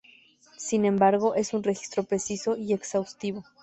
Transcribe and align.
Sin 0.57 0.85
embargo, 0.85 1.35
es 1.35 1.53
un 1.53 1.61
registro 1.61 2.01
preciso 2.03 2.57
y 2.57 2.73
exhaustivo. 2.73 3.43